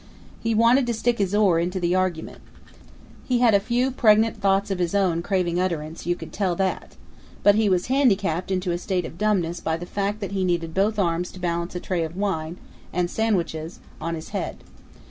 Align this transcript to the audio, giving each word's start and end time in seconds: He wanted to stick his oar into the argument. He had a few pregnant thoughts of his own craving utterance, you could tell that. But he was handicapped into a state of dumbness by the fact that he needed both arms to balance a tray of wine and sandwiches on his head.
He 0.41 0.55
wanted 0.55 0.87
to 0.87 0.95
stick 0.95 1.19
his 1.19 1.35
oar 1.35 1.59
into 1.59 1.79
the 1.79 1.93
argument. 1.93 2.39
He 3.23 3.37
had 3.37 3.53
a 3.53 3.59
few 3.59 3.91
pregnant 3.91 4.41
thoughts 4.41 4.71
of 4.71 4.79
his 4.79 4.95
own 4.95 5.21
craving 5.21 5.59
utterance, 5.59 6.07
you 6.07 6.15
could 6.15 6.33
tell 6.33 6.55
that. 6.55 6.95
But 7.43 7.53
he 7.53 7.69
was 7.69 7.85
handicapped 7.85 8.49
into 8.49 8.71
a 8.71 8.79
state 8.79 9.05
of 9.05 9.19
dumbness 9.19 9.59
by 9.59 9.77
the 9.77 9.85
fact 9.85 10.19
that 10.19 10.31
he 10.31 10.43
needed 10.43 10.73
both 10.73 10.97
arms 10.97 11.29
to 11.33 11.39
balance 11.39 11.75
a 11.75 11.79
tray 11.79 12.03
of 12.03 12.17
wine 12.17 12.57
and 12.91 13.11
sandwiches 13.11 13.79
on 14.01 14.15
his 14.15 14.29
head. 14.29 14.63